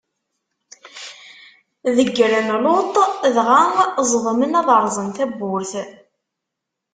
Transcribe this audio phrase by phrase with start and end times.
[1.95, 2.93] Deggren Luṭ,
[3.35, 3.61] dɣa
[4.11, 5.71] ẓedmen ad rẓen tabburt.